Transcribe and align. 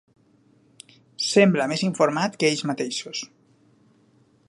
Sembla 1.27 1.69
més 1.73 1.85
informat 1.89 2.41
que 2.45 2.51
ells 2.55 2.67
mateixos. 2.71 3.25